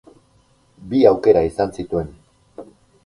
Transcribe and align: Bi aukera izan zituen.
Bi 0.93 1.01
aukera 1.11 1.43
izan 1.49 1.77
zituen. 1.79 2.11